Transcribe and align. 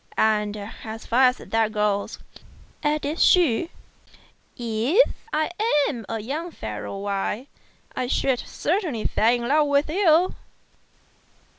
And, 0.17 0.57
as 0.83 1.05
far 1.05 1.25
as 1.25 1.37
that 1.37 1.71
goes," 1.71 2.17
added 2.81 3.19
she, 3.19 3.69
"if 4.57 5.11
I 5.31 5.51
were 5.91 6.03
a 6.09 6.19
young 6.19 6.49
fellow 6.49 6.97
why 6.97 7.45
I 7.95 8.07
should 8.07 8.39
certainly 8.39 9.05
fall 9.05 9.31
in 9.35 9.47
love 9.47 9.67
with 9.67 9.91
you." 9.91 10.33